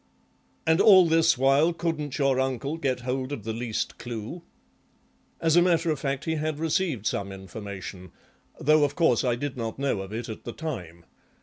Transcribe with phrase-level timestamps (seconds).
[0.65, 4.41] "And all this while couldn't your uncle get hold of the least clue?"
[5.39, 8.11] "As a matter of fact he had received some information,
[8.59, 11.05] though of course I did not know of it at the time.